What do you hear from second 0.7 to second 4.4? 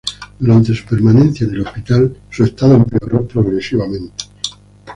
su permanencia en el hospital su estado empeoró progresivamente.